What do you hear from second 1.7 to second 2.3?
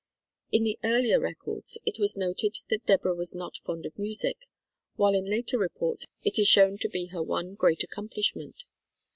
it was